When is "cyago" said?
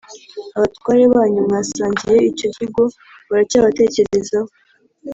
2.55-2.83